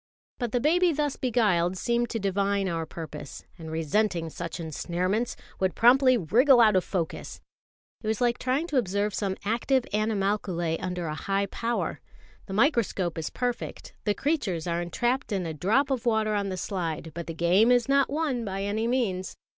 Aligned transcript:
But 0.39 0.51
the 0.51 0.59
baby 0.59 0.91
thus 0.91 1.15
beguiled 1.15 1.77
seemed 1.77 2.09
to 2.09 2.17
divine 2.19 2.67
our 2.67 2.87
purpose; 2.87 3.45
and, 3.59 3.69
resenting 3.69 4.31
such 4.31 4.57
ensnarements, 4.59 5.35
would 5.59 5.75
promptly 5.75 6.17
wriggle 6.17 6.59
out 6.59 6.75
of 6.75 6.83
focus. 6.83 7.39
It 8.01 8.07
was 8.07 8.19
like 8.19 8.39
trying 8.39 8.65
to 8.69 8.77
observe 8.77 9.13
some 9.13 9.37
active 9.45 9.83
animalculæ 9.93 10.77
under 10.79 11.05
a 11.05 11.13
high 11.13 11.45
power. 11.45 12.01
The 12.47 12.53
microscope 12.53 13.19
is 13.19 13.29
perfect, 13.29 13.93
the 14.05 14.15
creatures 14.15 14.65
are 14.65 14.81
entrapped 14.81 15.31
in 15.31 15.45
a 15.45 15.53
drop 15.53 15.91
of 15.91 16.07
water 16.07 16.33
on 16.33 16.49
the 16.49 16.57
slide; 16.57 17.11
but 17.13 17.27
the 17.27 17.35
game 17.35 17.71
is 17.71 17.87
not 17.87 18.09
won 18.09 18.43
by 18.43 18.63
any 18.63 18.87
means. 18.87 19.37